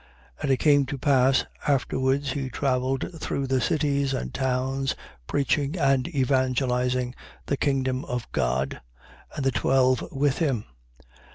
8:1. 0.39 0.41
And 0.41 0.51
it 0.51 0.57
came 0.57 0.85
to 0.87 0.97
pass 0.97 1.45
afterwards 1.67 2.31
he 2.31 2.49
travelled 2.49 3.21
through 3.21 3.45
the 3.45 3.61
cities 3.61 4.15
and 4.15 4.33
towns, 4.33 4.95
preaching 5.27 5.77
and 5.77 6.07
evangelizing 6.07 7.13
the 7.45 7.55
kingdom 7.55 8.03
of 8.05 8.25
God: 8.31 8.81
and 9.35 9.45
the 9.45 9.51
twelve 9.51 10.03
with 10.11 10.39
him: 10.39 10.65
8:2. 10.97 11.05